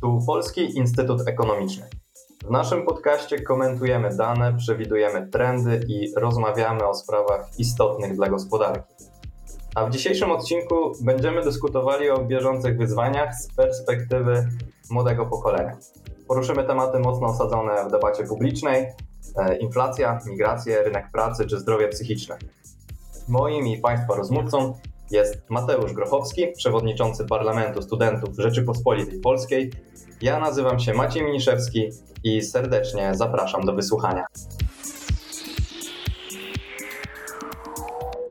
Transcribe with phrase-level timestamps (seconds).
[0.00, 1.86] Tu Polski Instytut Ekonomiczny.
[2.44, 8.94] W naszym podcaście komentujemy dane, przewidujemy trendy i rozmawiamy o sprawach istotnych dla gospodarki.
[9.74, 14.48] A w dzisiejszym odcinku będziemy dyskutowali o bieżących wyzwaniach z perspektywy
[14.90, 15.76] młodego pokolenia.
[16.28, 18.86] Poruszymy tematy mocno osadzone w debacie publicznej:
[19.36, 22.38] e, inflacja, migracje, rynek pracy czy zdrowie psychiczne.
[23.28, 24.74] Moim i Państwa rozmówcą
[25.10, 29.70] jest Mateusz Grochowski, przewodniczący Parlamentu Studentów Rzeczypospolitej Polskiej.
[30.22, 31.88] Ja nazywam się Maciej Miniszewski
[32.24, 34.26] i serdecznie zapraszam do wysłuchania.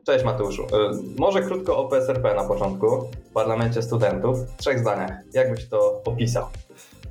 [0.06, 0.62] Cześć Mateuszu.
[0.62, 0.66] Y,
[1.18, 4.38] może krótko o PSRP na początku, Parlamencie Studentów.
[4.38, 5.12] W trzech zdaniach.
[5.32, 6.46] Jak byś to opisał?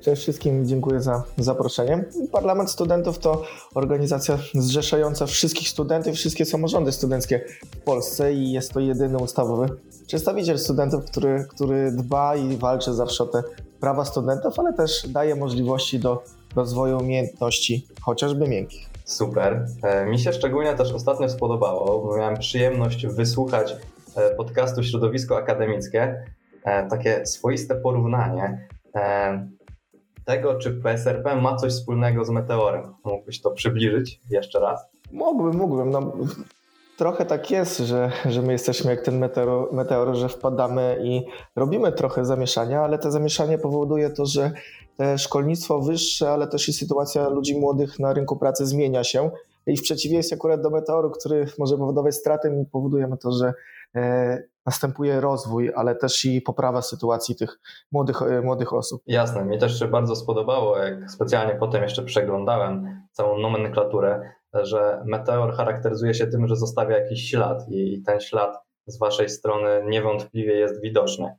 [0.08, 2.06] Cześć wszystkim, dziękuję za zaproszenie.
[2.32, 3.44] Parlament Studentów to
[3.76, 9.68] organizacja zrzeszająca wszystkich studentów, wszystkie samorządy studenckie w Polsce i jest to jedyny ustawowy
[10.08, 13.44] przedstawiciel studentów, który, który dba i walczy zawsze o te
[13.80, 16.24] prawa studentów, ale też daje możliwości do
[16.56, 18.90] rozwoju umiejętności, chociażby miękkich.
[19.06, 19.66] Super.
[19.84, 23.76] E, mi się szczególnie też ostatnio spodobało, bo miałem przyjemność wysłuchać
[24.16, 26.24] e, podcastu Środowisko Akademickie,
[26.64, 28.68] e, takie swoiste porównanie
[30.28, 32.94] tego, czy PSRP ma coś wspólnego z meteorem.
[33.04, 34.86] Mógłbyś to przybliżyć jeszcze raz?
[35.12, 35.92] Mógłbym, mógłbym.
[35.92, 36.14] No,
[36.98, 41.26] trochę tak jest, że, że my jesteśmy jak ten meteor, meteor, że wpadamy i
[41.56, 44.52] robimy trochę zamieszania, ale to zamieszanie powoduje to, że
[44.98, 49.32] te szkolnictwo wyższe, ale też i sytuacja ludzi młodych na rynku pracy zmienia się.
[49.68, 53.54] I w przeciwieństwie akurat do meteoru, który może powodować straty, powodujemy to, że
[54.66, 57.60] następuje rozwój, ale też i poprawa sytuacji tych
[57.92, 59.02] młodych, e, młodych osób.
[59.06, 65.54] Jasne, mnie też się bardzo spodobało, jak specjalnie potem jeszcze przeglądałem całą nomenklaturę, że meteor
[65.54, 70.82] charakteryzuje się tym, że zostawia jakiś ślad i ten ślad z waszej strony niewątpliwie jest
[70.82, 71.36] widoczny.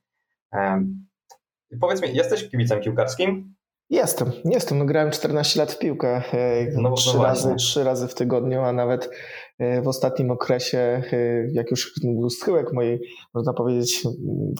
[1.80, 3.54] Powiedz mi, jesteś kibicem piłkarskim?
[3.90, 4.78] Jestem, jestem.
[4.78, 8.60] No, grałem 14 lat w piłkę, e, no, trzy, no razy, trzy razy w tygodniu,
[8.60, 9.10] a nawet
[9.58, 11.02] e, w ostatnim okresie, e,
[11.52, 13.00] jak już był schyłek mojej,
[13.34, 14.02] można powiedzieć,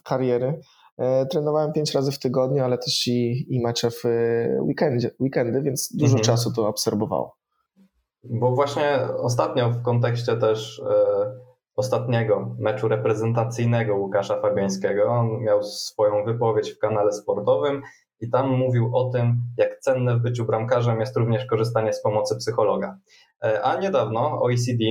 [0.04, 0.60] kariery,
[1.30, 4.02] trenowałem pięć razy w tygodniu, ale też i, i mecze w
[4.60, 6.24] weekendzie, weekendy, więc dużo mhm.
[6.24, 7.36] czasu to obserwowało.
[8.24, 10.82] Bo właśnie ostatnio w kontekście też
[11.76, 15.04] ostatniego meczu reprezentacyjnego Łukasza Fabiańskiego.
[15.04, 17.82] On miał swoją wypowiedź w kanale sportowym
[18.20, 22.36] i tam mówił o tym, jak cenne w byciu bramkarzem jest również korzystanie z pomocy
[22.36, 22.98] psychologa.
[23.44, 24.84] E, a niedawno OECD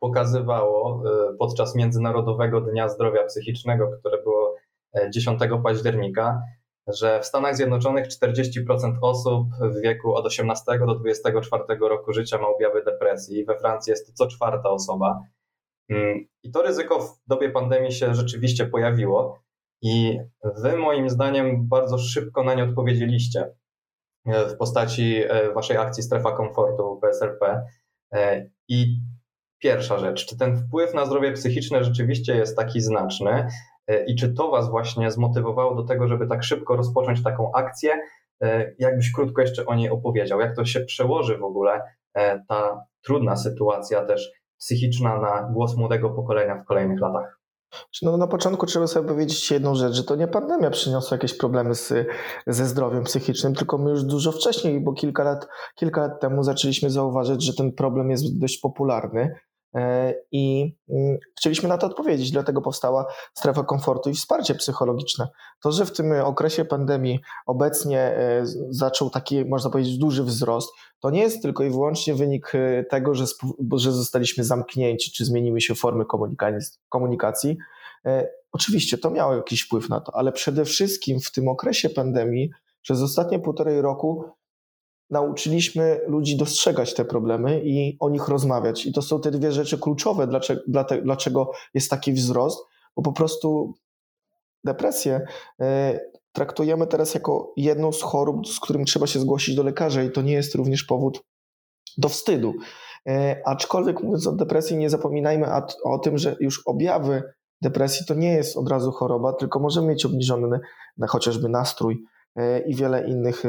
[0.00, 4.56] pokazywało e, podczas Międzynarodowego Dnia Zdrowia Psychicznego, które było
[5.10, 6.42] 10 e, października,
[6.86, 12.48] że w Stanach Zjednoczonych 40% osób w wieku od 18 do 24 roku życia ma
[12.48, 13.44] objawy depresji.
[13.44, 15.20] We Francji jest to co czwarta osoba.
[15.88, 19.42] Mm, I to ryzyko w dobie pandemii się rzeczywiście pojawiło
[19.82, 20.20] i
[20.62, 23.54] wy moim zdaniem bardzo szybko na nie odpowiedzieliście
[24.26, 27.62] e, w postaci e, waszej akcji Strefa Komfortu PSRP.
[28.12, 28.96] E, I
[29.58, 33.46] pierwsza rzecz, czy ten wpływ na zdrowie psychiczne rzeczywiście jest taki znaczny
[34.06, 38.00] i czy to was właśnie zmotywowało do tego, żeby tak szybko rozpocząć taką akcję?
[38.78, 41.82] Jakbyś krótko jeszcze o niej opowiedział, jak to się przełoży w ogóle
[42.48, 47.39] ta trudna sytuacja też psychiczna na głos młodego pokolenia w kolejnych latach?
[48.02, 51.74] No, na początku trzeba sobie powiedzieć jedną rzecz, że to nie pandemia przyniosła jakieś problemy
[51.74, 51.92] z,
[52.46, 56.90] ze zdrowiem psychicznym, tylko my już dużo wcześniej, bo kilka lat, kilka lat temu zaczęliśmy
[56.90, 59.34] zauważyć, że ten problem jest dość popularny
[60.32, 65.28] I mm, chcieliśmy na to odpowiedzieć, dlatego powstała strefa komfortu i wsparcie psychologiczne.
[65.62, 70.70] To, że w tym okresie pandemii obecnie e, zaczął taki, można powiedzieć, duży wzrost,
[71.00, 73.24] to nie jest tylko i wyłącznie wynik e, tego, że,
[73.76, 76.04] że zostaliśmy zamknięci, czy zmieniły się formy
[76.88, 77.56] komunikacji.
[78.52, 82.50] Oczywiście to miało jakiś wpływ na to, ale przede wszystkim w tym okresie pandemii
[82.82, 84.24] przez ostatnie półtorej roku
[85.10, 88.86] nauczyliśmy ludzi dostrzegać te problemy i o nich rozmawiać.
[88.86, 90.28] I to są te dwie rzeczy kluczowe,
[91.02, 92.58] dlaczego, jest taki wzrost,
[92.96, 93.74] bo po prostu
[94.64, 95.20] depresję
[95.60, 96.00] e,
[96.32, 100.22] traktujemy teraz jako jedną z chorób, z którym trzeba się zgłosić do lekarza i to
[100.22, 101.22] nie jest również powód
[101.98, 102.54] do wstydu.
[103.08, 105.46] E, aczkolwiek mówiąc o depresji, nie zapominajmy
[105.84, 107.22] o tym, że już objawy
[107.62, 110.60] depresji to nie jest od razu choroba, tylko możemy mieć obniżony
[111.08, 112.04] chociażby nastrój
[112.36, 113.42] e, i wiele innych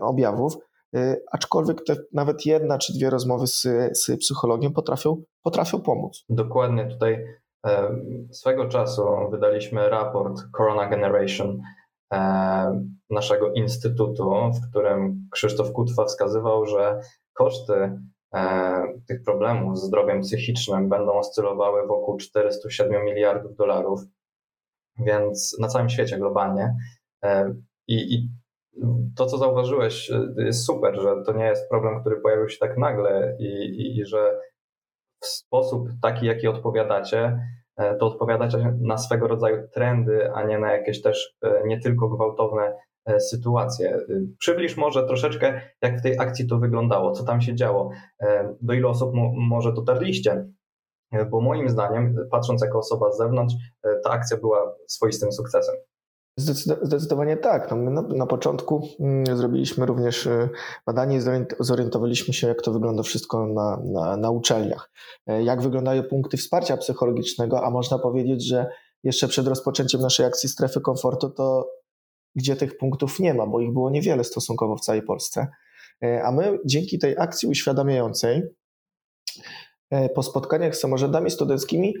[0.00, 0.67] objawów.
[0.96, 3.62] Y, aczkolwiek te, nawet jedna czy dwie rozmowy z,
[3.92, 6.24] z psychologiem potrafią, potrafią pomóc.
[6.28, 7.24] Dokładnie tutaj
[7.66, 7.90] e,
[8.30, 11.60] swego czasu wydaliśmy raport Corona Generation
[12.12, 12.18] e,
[13.10, 17.00] naszego instytutu, w którym Krzysztof Kutwa wskazywał, że
[17.32, 18.00] koszty
[18.34, 24.00] e, tych problemów z zdrowiem psychicznym będą oscylowały wokół 407 miliardów dolarów,
[24.98, 26.74] więc na całym świecie globalnie.
[27.88, 28.28] I, i
[29.16, 33.36] to, co zauważyłeś, jest super, że to nie jest problem, który pojawił się tak nagle
[33.38, 34.38] i, i, i że
[35.20, 37.40] w sposób taki, jaki odpowiadacie,
[37.76, 42.08] e, to odpowiadacie na swego rodzaju trendy, a nie na jakieś też e, nie tylko
[42.08, 42.74] gwałtowne
[43.06, 43.98] e, sytuacje.
[44.38, 47.90] Przybliż może troszeczkę, jak w tej akcji to wyglądało, co tam się działo,
[48.60, 49.12] do ilu osób
[49.48, 50.46] może dotarliście,
[51.30, 53.54] bo moim zdaniem, patrząc jako osoba z zewnątrz,
[54.04, 55.74] ta akcja była swoistym sukcesem.
[56.82, 57.70] Zdecydowanie tak.
[57.70, 60.48] No my na, na, początku mm, zrobiliśmy również y,
[60.86, 61.20] badanie i
[61.60, 64.90] zorientowaliśmy się, jak to wygląda wszystko na, na, na uczelniach.
[65.26, 68.66] E, jak wyglądają punkty wsparcia psychologicznego, a można powiedzieć, że
[69.04, 71.70] jeszcze przed rozpoczęciem naszej akcji strefy komfortu, to
[72.34, 75.46] gdzie tych punktów nie ma, bo ich było niewiele stosunkowo w całej Polsce.
[76.04, 78.42] E, a my dzięki tej akcji uświadamiającej
[79.90, 81.94] e, po spotkaniach z samorządami studenckimi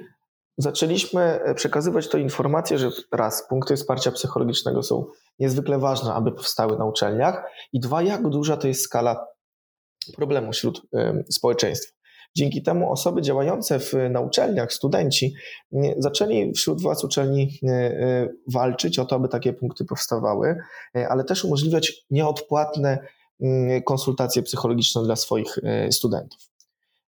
[0.58, 5.06] zaczęliśmy e, przekazywać to informację, że raz, punkty wsparcia psychologicznego są
[5.38, 9.26] niezwykle ważne, aby powstały na uczelniach i dwa, jak duża to jest skala
[10.16, 10.82] problemu wśród
[11.30, 11.98] społeczeństwa.
[12.36, 15.34] Dzięki temu osoby działające w, na uczelniach, studenci,
[15.96, 20.56] zaczęli wśród władz uczelni y, walczyć o to, aby takie punkty powstawały,
[21.08, 22.98] ale też umożliwiać nieodpłatne
[23.84, 25.58] konsultacje psychologiczne dla swoich
[25.90, 26.57] studentów.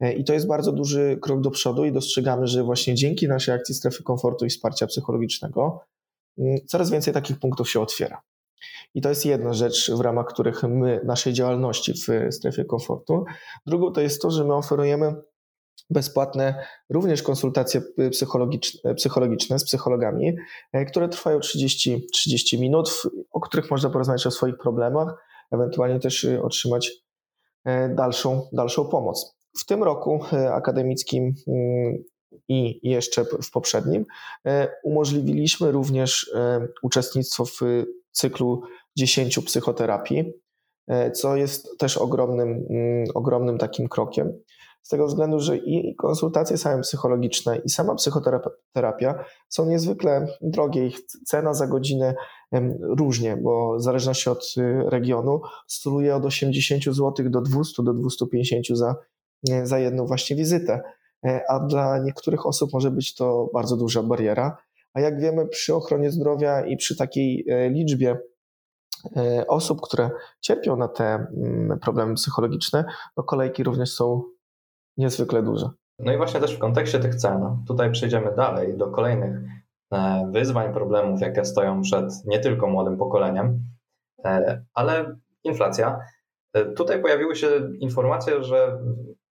[0.00, 3.54] E, I to jest bardzo duży krok do przodu i dostrzegamy, że właśnie dzięki naszej
[3.54, 5.80] akcji strefy komfortu i wsparcia psychologicznego
[6.38, 8.22] mm, coraz więcej takich punktów się otwiera.
[8.94, 13.24] I to jest jedna rzecz, w ramach których my, naszej działalności w strefie komfortu.
[13.66, 15.14] Drugą to jest to, że my oferujemy
[15.90, 20.36] bezpłatne również konsultacje psychologiczne, psychologiczne z psychologami,
[20.72, 23.02] e, które trwają 30, 30 minut,
[23.32, 25.14] o których można porozmawiać o swoich problemach,
[25.52, 26.90] ewentualnie też otrzymać
[27.64, 29.33] e, dalszą, dalszą pomoc.
[29.56, 32.04] W tym roku e, akademickim mm,
[32.48, 34.04] i jeszcze w poprzednim
[34.46, 37.60] e, umożliwiliśmy również e, uczestnictwo w
[38.10, 38.62] cyklu
[38.96, 40.32] 10 psychoterapii,
[41.14, 44.32] co jest też ogromnym, mm, ogromnym takim krokiem.
[44.82, 50.86] Z tego względu, że i konsultacje same psychologiczne, i sama psychoterapia są niezwykle drogie.
[50.86, 52.14] Ich cena za godzinę
[52.80, 54.54] różnie, bo w zależności od
[54.86, 58.94] regionu stuluje od 80 zł do 200 do 250 za
[59.62, 60.80] za jedną właśnie wizytę,
[61.26, 64.56] e, a dla niektórych osób może być to bardzo duża bariera.
[64.94, 68.18] A jak wiemy, przy ochronie zdrowia i przy takiej e, liczbie
[69.16, 70.10] e, osób, które
[70.40, 72.84] cierpią na te mm, problemy psychologiczne,
[73.16, 74.22] no kolejki również są
[74.96, 75.68] niezwykle duże.
[75.98, 79.40] No i właśnie też w kontekście tych cen, tutaj przejdziemy dalej do kolejnych
[80.30, 83.60] wyzwań, problemów, jakie stoją przed nie tylko młodym pokoleniem,
[84.74, 86.00] ale inflacja.
[86.76, 87.48] Tutaj pojawiły się
[87.80, 88.78] informacje, że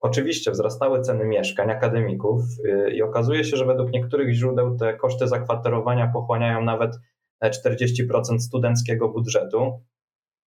[0.04, 5.28] Oczywiście wzrastały ceny mieszkań akademików y, i okazuje się, że według niektórych źródeł te koszty
[5.28, 6.92] zakwaterowania pochłaniają nawet
[7.44, 9.82] 40% studenckiego budżetu,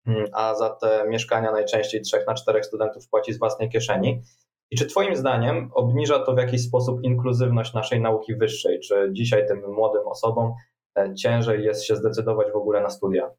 [0.08, 4.22] mm, a za te mieszkania najczęściej 3 na 4 studentów płaci z własnej kieszeni.
[4.72, 8.80] I czy Twoim zdaniem obniża to w jakiś sposób inkluzywność naszej nauki wyższej?
[8.80, 10.54] Czy dzisiaj tym młodym osobom
[10.98, 13.30] e, ciężej jest się zdecydować w ogóle na studia?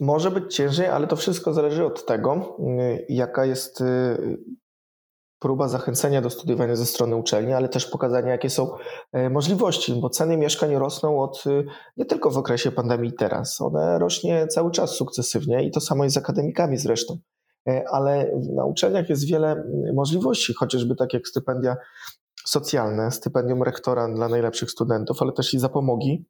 [0.00, 4.38] Może być ciężej, ale to wszystko zależy od tego, y, jaka jest y,
[5.38, 8.70] próba zachęcenia do studiowania ze strony uczelni, ale też pokazania, jakie są
[9.12, 11.62] e, możliwości, bo ceny mieszkań rosną od e,
[11.96, 16.14] nie tylko w okresie pandemii teraz, one rośnie cały czas sukcesywnie i to samo jest
[16.14, 17.18] z akademikami zresztą.
[17.68, 19.64] E, ale na uczelniach jest wiele
[19.94, 21.76] możliwości, chociażby tak jak stypendia
[22.44, 26.26] socjalne, stypendium rektora dla najlepszych studentów, ale też i zapomogi,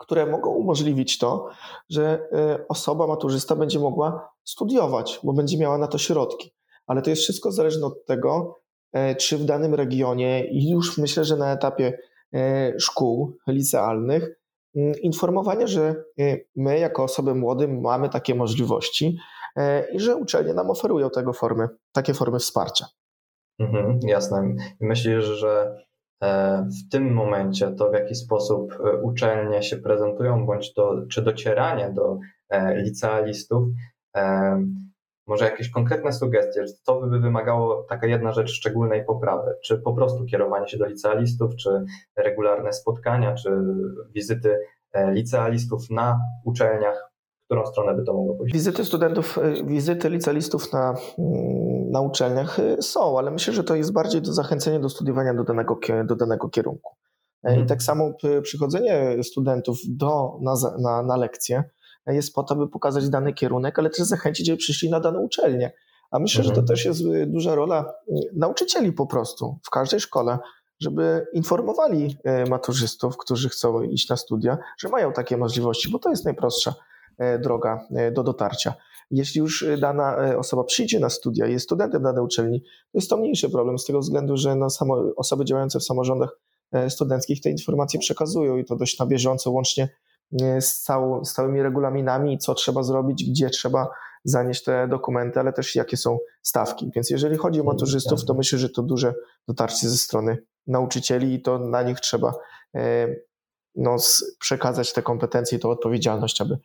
[0.00, 1.48] które mogą umożliwić to,
[1.90, 2.28] że
[2.68, 6.52] osoba maturzysta będzie mogła studiować, bo będzie miała na to środki
[6.90, 8.58] ale to jest wszystko zależne od tego,
[8.92, 11.98] e, czy w danym regionie i już myślę, że na etapie
[12.34, 14.40] e, szkół licealnych
[14.76, 19.18] mm, informowanie, że e, my jako osoby młode mamy takie możliwości
[19.92, 22.86] i że uczelnie nam oferują tego formy, takie formy wsparcia.
[23.58, 24.54] Mhm, jasne.
[24.80, 25.76] Myślisz, że
[26.62, 32.18] w tym momencie to w jaki sposób uczelnie się prezentują, bądź to, czy docieranie do
[32.76, 33.64] licealistów
[35.30, 39.54] może jakieś konkretne sugestie, co by wymagało taka jedna rzecz szczególnej poprawy?
[39.64, 41.84] Czy po prostu kierowanie się do licealistów, czy
[42.16, 43.50] regularne spotkania, czy
[44.14, 44.58] wizyty
[44.92, 47.10] e, licealistów na uczelniach?
[47.42, 48.54] W którą stronę by to mogło pójść?
[48.54, 53.74] Wizyty studentów, e, wizyty licealistów na, mm, na uczelniach e, są, ale myślę, że to
[53.74, 56.96] jest bardziej do zachęcenia do studiowania do danego, do danego kierunku.
[57.42, 57.64] Mhm.
[57.64, 61.64] I tak samo przychodzenie studentów do, na, na, na lekcje
[62.12, 65.72] jest po to, by pokazać dany kierunek, ale też zachęcić, żeby przyszli na daną uczelnię.
[66.10, 66.44] A myślę, mhm.
[66.44, 66.66] że to mhm.
[66.66, 70.38] też jest y, duża rola y, nauczycieli po prostu w każdej szkole,
[70.80, 76.10] żeby informowali y, maturzystów, którzy chcą iść na studia, że mają takie możliwości, bo to
[76.10, 76.74] jest najprostsza
[77.42, 78.74] droga do dotarcia.
[79.10, 83.50] Jeśli już dana osoba przyjdzie na studia, jest studentem danej uczelni, to jest to mniejszy
[83.50, 86.38] problem z tego względu, że no samo, osoby działające w samorządach
[86.88, 89.88] studenckich te informacje przekazują i to dość na bieżąco, łącznie
[90.60, 93.88] z, całą, z całymi regulaminami, co trzeba zrobić, gdzie trzeba
[94.24, 96.90] zanieść te dokumenty, ale też jakie są stawki.
[96.94, 99.14] Więc jeżeli chodzi o maturzystów, to myślę, że to duże
[99.48, 102.34] dotarcie ze strony nauczycieli i to na nich trzeba
[102.74, 103.08] e,
[103.74, 103.96] no,
[104.38, 106.58] przekazać te kompetencje i tą odpowiedzialność, aby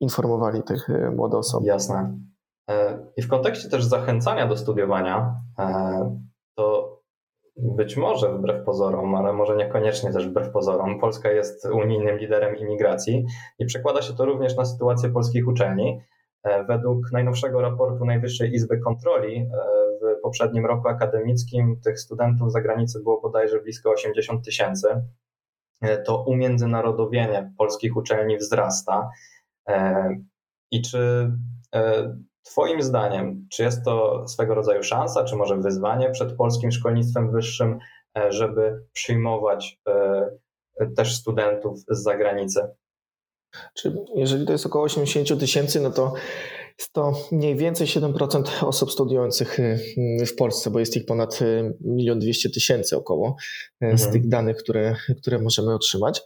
[0.00, 1.66] informowali tych e, młode osoby.
[1.66, 2.18] Jasne.
[2.70, 5.34] E, I w kontekście też zachęcania do studiowania,
[6.54, 6.91] to
[7.62, 13.26] być może wbrew pozorom, ale może niekoniecznie też wbrew pozorom, Polska jest unijnym liderem imigracji
[13.58, 16.00] i przekłada się to również na sytuację polskich uczelni.
[16.42, 19.46] E, według najnowszego raportu Najwyższej Izby Kontroli e,
[20.02, 24.88] w poprzednim roku akademickim tych studentów za granicę było bodajże blisko 80 tysięcy.
[25.80, 29.10] E, to umiędzynarodowienie polskich uczelni wzrasta.
[30.70, 31.32] I czy
[32.42, 37.78] Twoim zdaniem, czy jest to swego rodzaju szansa, czy może wyzwanie przed polskim szkolnictwem wyższym,
[38.28, 39.80] żeby przyjmować
[40.96, 42.60] też studentów z zagranicy?
[43.74, 46.12] Czy jeżeli to jest około 80 tysięcy, no to
[46.78, 49.78] jest to mniej więcej 7% osób studiujących y,
[50.26, 51.40] w Polsce, bo jest ich ponad
[51.96, 53.36] 1 200 tysięcy około
[53.84, 54.12] y, z mhm.
[54.12, 56.22] tych danych, które, które możemy otrzymać.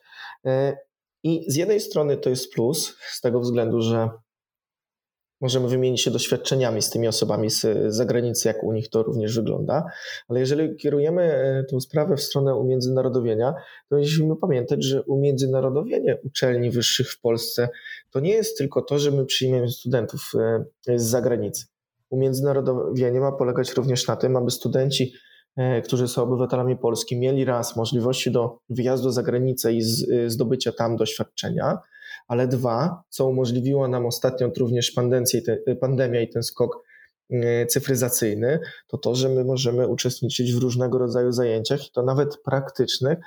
[1.23, 4.09] I z jednej strony to jest plus, z tego względu, że
[5.41, 9.85] Możemy wymienić się doświadczeniami z tymi osobami z zagranicy, jak u nich to również wygląda,
[10.29, 13.55] ale jeżeli kierujemy e, tę sprawę w stronę umiędzynarodowienia,
[13.89, 17.69] to musimy pamiętać, że umiędzynarodowienie uczelni wyższych w Polsce
[18.11, 20.33] to nie jest tylko to, że my przyjmiemy studentów
[20.89, 21.67] e, z zagranicy.
[22.11, 25.13] Umiędzynarodowienie ma polegać również na tym, aby studenci,
[25.57, 29.83] e, którzy są obywatelami Polski, mieli raz możliwości do wyjazdu za granicę i
[30.27, 31.79] zdobycia tam doświadczenia,
[32.29, 34.95] ale dwa, co umożliwiło nam ostatnio również
[35.81, 36.83] pandemia i ten skok
[37.31, 42.43] e, cyfryzacyjny, to to, że my możemy uczestniczyć w różnego rodzaju zajęciach, i to nawet
[42.43, 43.19] praktycznych,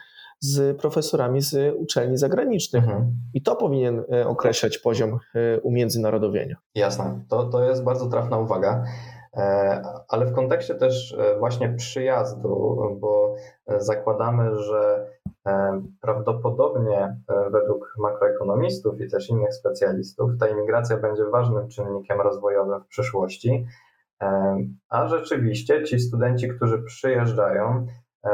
[0.42, 2.84] z profesorami z uczelni zagranicznych.
[2.84, 3.12] Mhm.
[3.34, 6.56] I to powinien e, określać poziom e, umiędzynarodowienia.
[6.76, 8.84] Jasne, to, to jest bardzo trafna uwaga.
[10.08, 13.36] Ale w kontekście też właśnie przyjazdu, bo
[13.80, 15.08] zakładamy, że
[15.48, 22.82] E, prawdopodobnie e, według makroekonomistów i też innych specjalistów ta imigracja będzie ważnym czynnikiem rozwojowym
[22.82, 23.66] w przyszłości.
[24.22, 24.58] E,
[24.90, 27.86] a rzeczywiście ci studenci, którzy przyjeżdżają,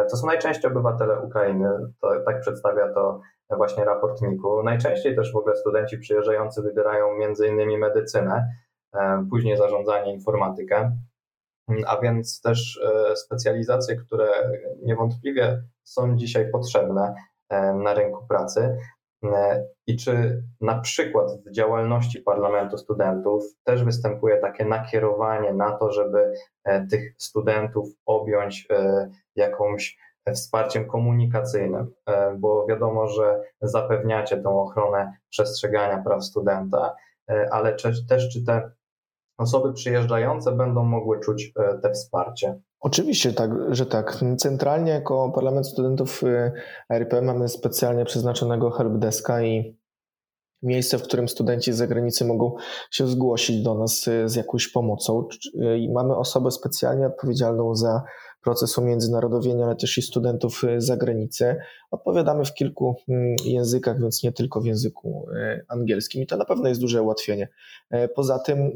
[0.10, 1.70] to są najczęściej obywatele Ukrainy,
[2.02, 4.64] to, tak przedstawia to właśnie raport NIK-u.
[4.64, 8.48] Najczęściej też w ogóle studenci przyjeżdżający wybierają między innymi medycynę,
[9.30, 10.92] później zarządzanie, informatykę
[11.88, 14.28] a więc też e, specjalizacje, które
[14.84, 17.16] niewątpliwie są dzisiaj potrzebne
[17.50, 18.78] e, na rynku pracy.
[19.24, 25.92] E, I czy na przykład w działalności Parlamentu Studentów też występuje takie nakierowanie na to,
[25.92, 26.34] żeby
[26.92, 28.68] tych studentów objąć
[29.36, 29.98] jakąś
[30.34, 31.94] wsparciem komunikacyjnym,
[32.38, 36.96] bo wiadomo, że zapewniacie tą ochronę przestrzegania praw studenta,
[37.52, 37.75] ale
[38.10, 38.72] też czy te
[39.38, 42.60] osoby przyjeżdżające będą mogły czuć e, te wsparcie.
[42.80, 44.24] Oczywiście, tak, że tak.
[44.38, 46.51] Centralnie jako Parlament Studentów e,
[46.89, 49.77] RP mamy specjalnie przeznaczonego helpdeska i
[50.63, 52.56] miejsce, w którym studenci z zagranicy mogą
[52.92, 55.27] się zgłosić do nas e, z jakąś pomocą.
[55.77, 58.04] I mamy osobę specjalnie odpowiedzialną za
[58.44, 61.56] proces międzynarodowienia, ale też i studentów z zagranicy.
[61.92, 65.25] Odpowiadamy w kilku mm, językach, więc nie tylko w języku
[65.68, 67.50] angielskim i to na pewno jest duże ułatwienie.
[68.15, 68.72] Poza tym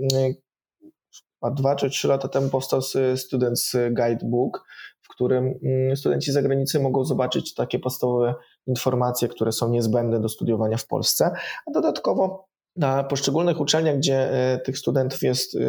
[1.55, 2.81] dwa czy trzy lata temu powstał
[3.15, 4.65] Students Guidebook,
[5.01, 8.35] w którym mm, studenci z zagranicy mogą zobaczyć takie podstawowe
[8.67, 11.31] informacje, które są niezbędne do studiowania w Polsce,
[11.67, 15.59] a dodatkowo na poszczególnych uczelniach, gdzie e, tych studentów jest e,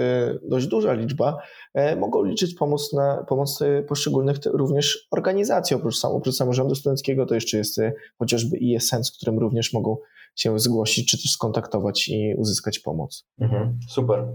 [0.42, 1.38] dość duża liczba,
[1.74, 3.58] e, mogą liczyć pomoc na pomoc
[3.88, 5.76] poszczególnych również organizacji.
[5.76, 7.80] Oprócz, oprócz samorządu studenckiego to jeszcze jest
[8.18, 9.96] chociażby ISN, z którym również mogą
[10.36, 13.26] się zgłosić, czy też skontaktować i uzyskać pomoc.
[13.40, 14.26] Mhm, super.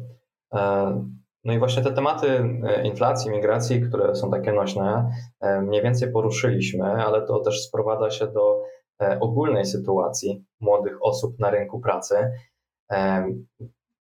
[1.46, 2.28] No i właśnie te tematy
[2.64, 8.12] e, inflacji, migracji, które są takie nośne, e, mniej więcej poruszyliśmy, ale to też sprowadza
[8.12, 8.62] się do
[9.02, 12.32] e, ogólnej sytuacji młodych osób na rynku pracy.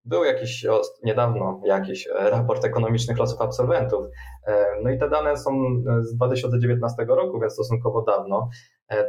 [0.04, 0.66] Był jakiś
[1.02, 4.04] niedawno jakiś raport ekonomicznych losów absolwentów.
[4.82, 5.50] No i te dane są
[6.00, 8.48] z 2019 roku, więc stosunkowo dawno.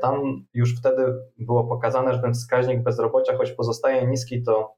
[0.02, 0.22] Tam
[0.54, 4.76] już wtedy było pokazane, że ten wskaźnik bezrobocia, choć pozostaje niski, to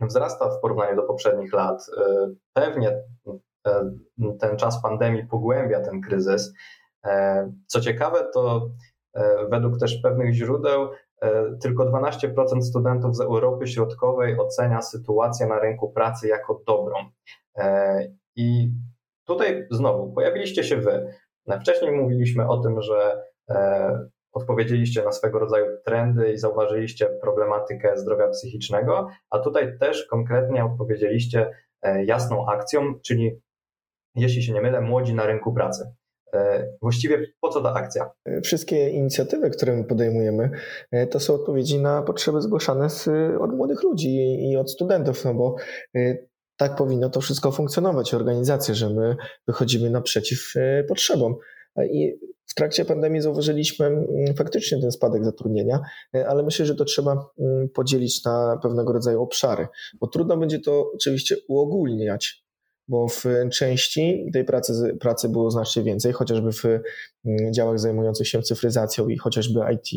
[0.00, 1.86] wzrasta w porównaniu do poprzednich lat.
[1.98, 3.02] E, pewnie
[3.66, 3.90] e,
[4.40, 6.52] ten czas pandemii pogłębia ten kryzys.
[7.04, 8.70] E, co ciekawe, to
[9.50, 10.88] według też pewnych źródeł
[11.62, 16.94] tylko 12% studentów z Europy Środkowej ocenia sytuację na rynku pracy jako dobrą.
[18.36, 18.72] I
[19.24, 21.14] tutaj znowu pojawiliście się wy.
[21.60, 23.22] Wcześniej mówiliśmy o tym, że
[24.34, 31.50] odpowiedzieliście na swego rodzaju trendy i zauważyliście problematykę zdrowia psychicznego, a tutaj też konkretnie odpowiedzieliście
[31.82, 33.40] e, jasną akcją, czyli
[34.14, 35.94] jeśli się nie mylę, młodzi na rynku pracy.
[36.32, 38.10] E, właściwie po co ta akcja?
[38.42, 40.50] Wszystkie inicjatywy, które my podejmujemy,
[40.90, 43.08] e, to są odpowiedzi na potrzeby zgłaszane z,
[43.40, 45.56] od młodych ludzi i od studentów, no bo
[46.56, 50.54] tak powinno to wszystko funkcjonować, organizacje, że my wychodzimy naprzeciw
[50.88, 51.36] potrzebom.
[51.82, 52.14] I
[52.54, 55.80] w trakcie pandemii zauważyliśmy mm, faktycznie ten spadek zatrudnienia,
[56.14, 59.66] e, ale myślę, że to trzeba mm, podzielić na pewnego rodzaju obszary,
[60.00, 62.44] bo trudno będzie to oczywiście uogólniać,
[62.88, 68.42] bo w części tej pracy, pracy było znacznie więcej, chociażby w mm, działach zajmujących się
[68.42, 69.92] cyfryzacją i chociażby IT,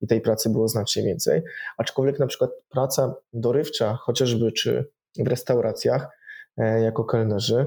[0.00, 1.42] i tej pracy było znacznie więcej.
[1.78, 4.84] Aczkolwiek na przykład praca dorywcza, chociażby czy
[5.18, 6.08] w restauracjach
[6.56, 7.66] e, jako kelnerzy,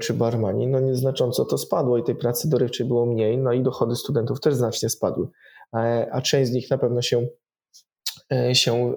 [0.00, 3.96] czy barmani, no nieznacząco to spadło i tej pracy dorywczej było mniej, no i dochody
[3.96, 5.28] studentów też znacznie spadły,
[5.74, 7.26] e, a część z nich na pewno się,
[8.32, 8.94] e, się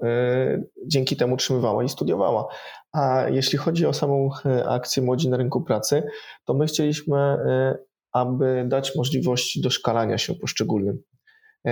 [0.87, 2.47] dzięki temu utrzymywała i studiowała.
[2.93, 4.29] A jeśli chodzi o samą
[4.65, 6.03] akcję Młodzi na rynku pracy,
[6.45, 7.37] to my chcieliśmy,
[8.11, 11.03] aby dać możliwość doszkalania się poszczególnym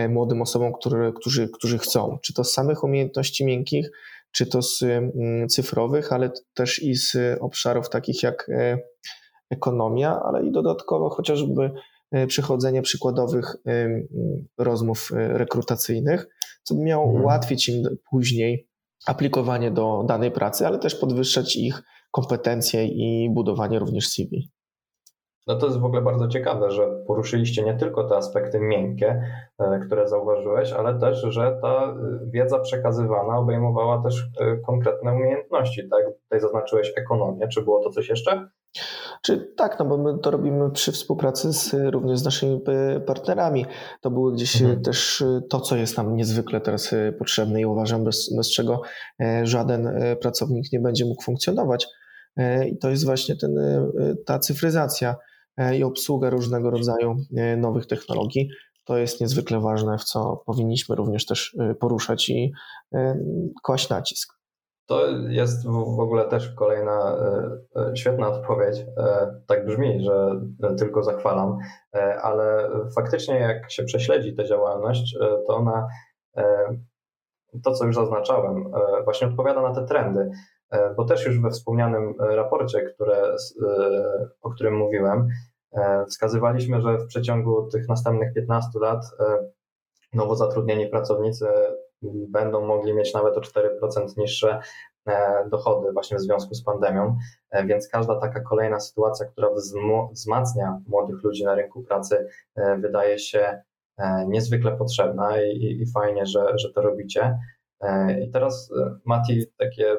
[0.09, 3.89] młodym osobom, które, którzy, którzy chcą, czy to z samych umiejętności miękkich,
[4.33, 8.77] czy to z mm, cyfrowych, ale też i z obszarów takich jak e,
[9.49, 11.71] ekonomia, ale i dodatkowo chociażby
[12.11, 13.89] e, przechodzenie przykładowych e,
[14.57, 16.27] rozmów rekrutacyjnych,
[16.63, 17.23] co by miało mhm.
[17.23, 18.67] ułatwić im później
[19.07, 24.51] aplikowanie do danej pracy, ale też podwyższać ich kompetencje i budowanie również CV.
[25.47, 29.23] No to jest w ogóle bardzo ciekawe, że poruszyliście nie tylko te aspekty miękkie,
[29.59, 31.95] e, które zauważyłeś, ale też, że ta e,
[32.31, 36.03] wiedza przekazywana obejmowała też e, konkretne umiejętności, tak?
[36.23, 38.49] Tutaj zaznaczyłeś ekonomię, czy było to coś jeszcze?
[39.21, 42.61] Czy tak, no bo my to robimy przy współpracy z, również z naszymi
[43.05, 43.65] partnerami.
[44.01, 44.81] To było gdzieś mhm.
[44.81, 48.81] też to, co jest nam niezwykle teraz potrzebne i uważam, bez, bez czego
[49.43, 51.87] żaden pracownik nie będzie mógł funkcjonować.
[52.71, 53.55] I to jest właśnie ten,
[54.25, 55.15] ta cyfryzacja
[55.75, 58.49] i obsługę różnego rodzaju e, nowych technologii.
[58.85, 62.51] To jest niezwykle ważne, w co powinniśmy również też e, poruszać i
[63.63, 64.33] kłaść nacisk.
[64.85, 67.17] To jest w ogóle też kolejna
[67.95, 68.85] świetna odpowiedź.
[69.47, 70.41] Tak brzmi, że
[70.77, 71.57] tylko zachwalam,
[72.21, 75.87] ale faktycznie jak się prześledzi tę działalność, to ona,
[77.63, 78.71] to co już zaznaczałem,
[79.03, 80.31] właśnie odpowiada na te trendy.
[80.73, 85.27] E, bo też już we wspomnianym e, raporcie, które, e, o którym mówiłem,
[86.07, 89.05] wskazywaliśmy, że w przeciągu tych następnych 15 lat
[90.13, 91.45] nowo zatrudnieni pracownicy
[92.29, 94.59] będą mogli mieć nawet o 4% niższe
[95.51, 97.17] dochody właśnie w związku z pandemią,
[97.65, 99.49] więc każda taka kolejna sytuacja, która
[100.11, 102.27] wzmacnia młodych ludzi na rynku pracy,
[102.79, 103.61] wydaje się
[104.27, 107.39] niezwykle potrzebna i, i fajnie, że, że to robicie.
[108.21, 108.73] I teraz
[109.05, 109.97] Mati, takie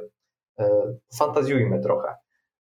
[1.19, 2.15] fantazjujmy trochę,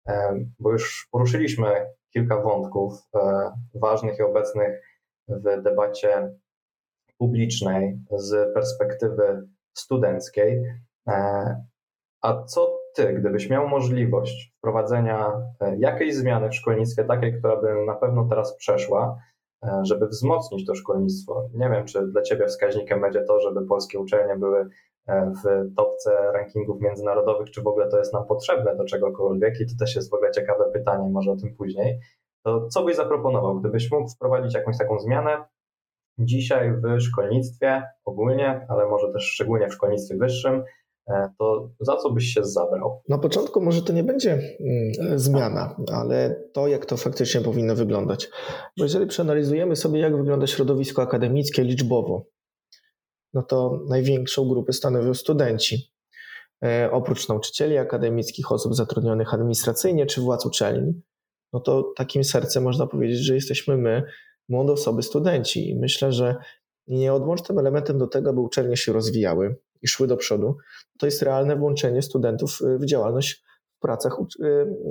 [0.08, 4.82] e, bo już poruszyliśmy kilka wątków e, ważnych i obecnych
[5.28, 6.30] w debacie
[7.18, 10.64] publicznej z perspektywy studenckiej.
[12.22, 15.32] A co ty, gdybyś miał możliwość wprowadzenia
[15.78, 19.18] jakiejś zmiany w szkolnictwie, takiej, która by na pewno teraz przeszła,
[19.82, 21.50] żeby wzmocnić to szkolnictwo?
[21.54, 26.32] Nie wiem, czy dla ciebie wskaźnikiem będzie to, żeby polskie uczelnie były E, w topce
[26.34, 30.10] rankingów międzynarodowych, czy w ogóle to jest nam potrzebne do czegokolwiek i to też jest
[30.10, 32.00] w ogóle ciekawe pytanie, może o tym później.
[32.46, 35.46] To co byś zaproponował, gdybyś mógł wprowadzić jakąś taką zmianę
[36.20, 40.64] dzisiaj w szkolnictwie ogólnie, ale może też szczególnie w szkolnictwie wyższym,
[41.08, 43.02] e, to za co byś się zabrał?
[43.10, 48.30] Na początku może to nie będzie mm, zmiana, ale to, jak to faktycznie powinno wyglądać.
[48.78, 52.26] Bo jeżeli przeanalizujemy sobie, jak wygląda środowisko akademickie liczbowo,
[53.34, 55.94] no to największą grupę stanowią studenci.
[56.64, 61.02] E, oprócz nauczycieli akademickich, osób zatrudnionych administracyjnie czy władz uczelni,
[61.54, 64.04] no to takim sercem można powiedzieć, że jesteśmy my,
[64.50, 65.70] młode osoby, studenci.
[65.70, 66.36] I myślę, że
[66.88, 70.58] nieodłącznym elementem do tego, aby uczelnie się rozwijały i szły do przodu,
[71.00, 73.44] to jest realne włączenie studentów w działalność
[73.78, 74.18] w pracach,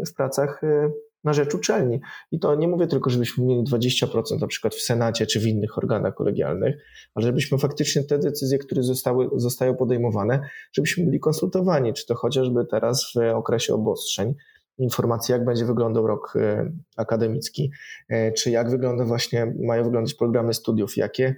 [0.07, 0.90] w pracach e,
[1.24, 2.00] na rzecz uczelni.
[2.30, 5.78] I to nie mówię tylko, żebyśmy mieli 20% na przykład w Senacie czy w innych
[5.78, 6.76] organach kolegialnych,
[7.14, 10.40] ale żebyśmy faktycznie te decyzje, które zostały, zostają podejmowane,
[10.72, 14.35] żebyśmy byli konsultowani, czy to chociażby teraz w okresie obostrzeń,
[14.78, 17.70] informacji, jak będzie wyglądał rok e, akademicki,
[18.08, 21.35] e, czy jak wygląda właśnie, mają wyglądać programy studiów, jakie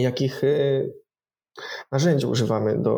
[0.00, 0.42] jakich
[1.92, 2.94] narzędzi używamy do,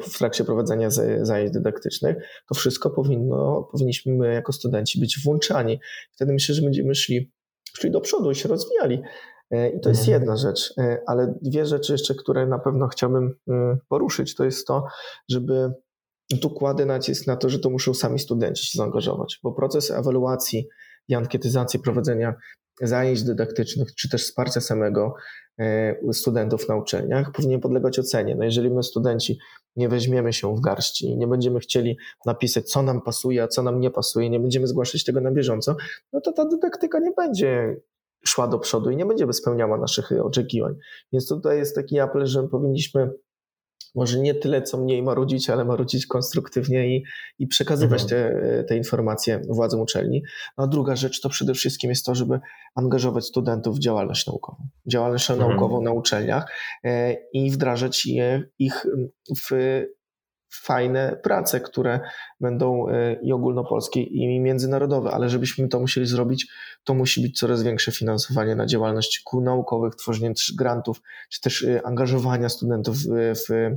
[0.00, 0.90] w trakcie prowadzenia
[1.22, 2.16] zajęć dydaktycznych,
[2.48, 5.80] to wszystko powinno, powinniśmy my jako studenci być włączani.
[6.12, 7.32] Wtedy myślę, że będziemy szli,
[7.76, 9.02] szli do przodu i się rozwijali.
[9.50, 10.20] E, I to jest mhm.
[10.20, 14.66] jedna rzecz, e, ale dwie rzeczy jeszcze, które na pewno chciałbym e, poruszyć, to jest
[14.66, 14.84] to,
[15.28, 15.72] żeby
[16.40, 20.68] tu kładę nacisk na to, że to muszą sami studenci się zaangażować, bo proces ewaluacji
[21.08, 22.34] i ankietyzacji prowadzenia
[22.80, 25.14] zajęć dydaktycznych, czy też wsparcia samego
[26.12, 28.34] studentów na uczelniach powinien podlegać ocenie.
[28.34, 29.38] No jeżeli my studenci
[29.76, 33.62] nie weźmiemy się w garści i nie będziemy chcieli napisać, co nam pasuje, a co
[33.62, 35.76] nam nie pasuje, nie będziemy zgłaszać tego na bieżąco,
[36.12, 37.76] no to ta dydaktyka nie będzie
[38.24, 40.74] szła do przodu i nie będzie spełniała naszych oczekiwań.
[41.12, 43.10] Więc tutaj jest taki apel, że powinniśmy
[43.94, 47.04] może nie tyle co mniej marudzić, ale marudzić konstruktywnie i,
[47.38, 48.32] i przekazywać mhm.
[48.32, 50.22] te, te informacje władzom uczelni.
[50.58, 52.40] No a druga rzecz to przede wszystkim jest to, żeby
[52.74, 54.68] angażować studentów w działalność naukową.
[54.86, 55.50] Działalność mhm.
[55.50, 56.52] naukową na uczelniach
[56.84, 58.86] e, i wdrażać je, ich
[59.48, 59.82] w
[60.52, 62.00] fajne prace, które
[62.40, 66.48] będą e, i ogólnopolskie, i międzynarodowe, ale żebyśmy to musieli zrobić,
[66.84, 71.86] to musi być coraz większe finansowanie na działalność kół naukowych, tworzenie grantów, czy też e,
[71.86, 73.70] angażowania studentów w,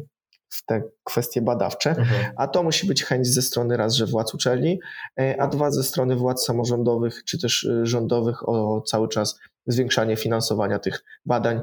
[0.50, 2.34] w te kwestie badawcze, mhm.
[2.36, 4.80] a to musi być chęć ze strony raz, że władz uczelni,
[5.20, 10.80] e, a dwa ze strony władz samorządowych, czy też rządowych o cały czas zwiększanie finansowania
[10.80, 11.62] tych badań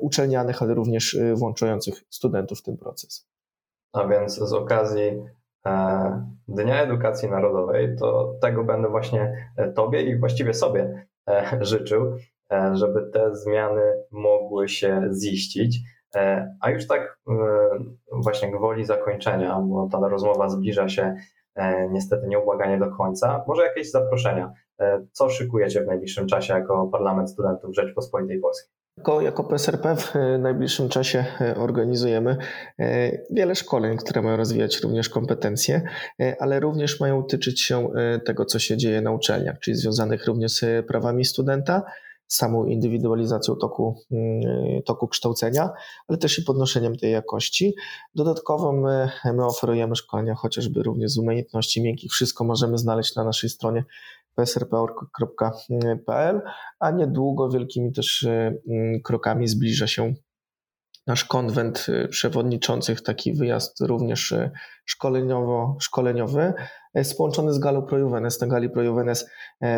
[0.00, 3.26] uczelnianych, ale również włączających studentów w ten proces.
[3.96, 5.22] A więc z okazji
[5.66, 12.16] e, Dnia Edukacji Narodowej, to tego będę właśnie e, Tobie i właściwie sobie e, życzył,
[12.72, 15.78] żeby te zmiany mogły się ziścić.
[16.60, 17.18] A już tak
[18.12, 21.14] właśnie gwoli zakończenia, bo ta rozmowa zbliża się
[21.90, 24.52] niestety nieubłaganie do końca, może jakieś zaproszenia.
[25.12, 28.75] Co szykujecie w najbliższym czasie jako Parlament Studentów Rzeczpospolitej Polskiej?
[28.98, 32.36] Jako, jako PSRP w e, najbliższym czasie e, organizujemy
[32.78, 35.82] e, wiele szkoleń, które mają rozwijać również kompetencje,
[36.38, 37.88] ale również mają tyczyć się
[38.24, 41.82] tego, co się dzieje na uczelniach, czyli związanych również z prawami studenta,
[42.28, 45.70] samą indywidualizacją toku, mm, toku kształcenia,
[46.08, 47.74] ale też i podnoszeniem tej jakości.
[48.14, 52.12] Dodatkowo my, my oferujemy szkolenia chociażby również z umiejętności miękkich.
[52.12, 53.84] Wszystko możemy znaleźć na naszej stronie
[54.36, 55.30] psrp.pl,
[56.80, 60.14] a niedługo wielkimi też mm, krokami zbliża się
[61.06, 64.50] nasz konwent y, przewodniczących, taki wyjazd również y,
[64.84, 66.54] szkoleniowo, szkoleniowy,
[67.16, 68.40] połączony z Galą Pro Juvenes.
[68.40, 69.30] Na Gali Pro Juvenes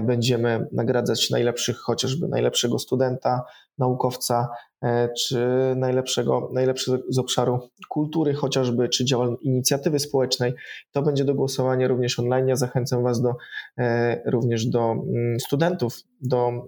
[0.02, 3.44] będziemy nagradzać najlepszych, chociażby najlepszego studenta,
[3.78, 4.48] naukowca,
[4.82, 10.54] e, czy najlepszego, najlepszy z obszaru kultury chociażby, czy działal inicjatywy społecznej.
[10.92, 12.48] To będzie do głosowania również online.
[12.48, 13.34] Ja zachęcam Was do,
[13.78, 16.64] e, również do mm, studentów, do mm,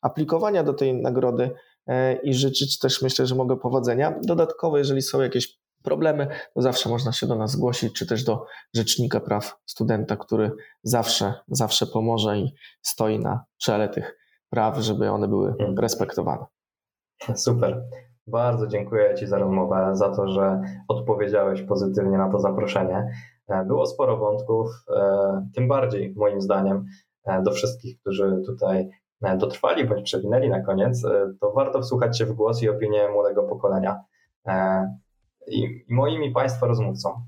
[0.00, 1.50] aplikowania do tej nagrody
[1.86, 4.20] e, i życzyć też myślę, że mogę powodzenia.
[4.22, 8.44] Dodatkowo, jeżeli są jakieś problemy, to zawsze można się do nas zgłosić, czy też do
[8.74, 10.50] Rzecznika Praw Studenta, który
[10.82, 14.18] zawsze, zawsze pomoże i stoi na czele tych
[14.50, 15.78] praw, żeby one były hmm.
[15.78, 16.46] respektowane.
[17.34, 17.82] Super.
[18.26, 23.10] Bardzo dziękuję Ci za rozmowę, za to, że odpowiedziałeś pozytywnie na to zaproszenie.
[23.48, 26.86] E, było sporo wątków, e, tym bardziej moim zdaniem
[27.24, 28.90] e, do wszystkich, którzy tutaj
[29.38, 31.02] dotrwali bądź przewinęli na koniec,
[31.40, 34.00] to warto wsłuchać się w głos i opinię młodego pokolenia.
[35.50, 37.22] I moim i Państwa rozmówcą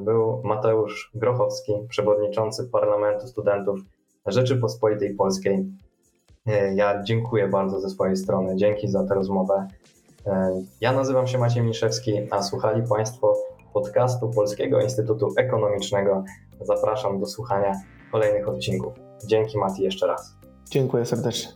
[0.00, 3.80] był Mateusz Grochowski, przewodniczący Parlamentu Studentów
[4.26, 5.66] Rzeczypospolitej Polskiej.
[6.46, 8.56] E, ja dziękuję bardzo ze swojej strony.
[8.56, 9.68] Dzięki za tę rozmowę.
[10.26, 13.36] E, ja nazywam się Maciej Miszewski, a słuchali Państwo
[13.72, 16.24] podcastu Polskiego Instytutu Ekonomicznego.
[16.60, 17.72] Zapraszam do słuchania
[18.12, 18.94] kolejnych odcinków.
[19.26, 20.36] Dzięki Mati jeszcze raz.
[20.70, 21.52] Dziękuję serdecznie.